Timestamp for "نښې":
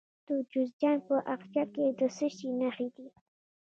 2.59-2.87